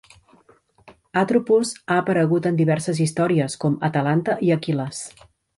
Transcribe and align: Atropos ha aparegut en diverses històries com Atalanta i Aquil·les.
Atropos 1.21 1.73
ha 1.85 1.99
aparegut 2.05 2.49
en 2.53 2.57
diverses 2.63 3.05
històries 3.07 3.59
com 3.65 3.79
Atalanta 3.93 4.39
i 4.49 4.55
Aquil·les. 4.61 5.05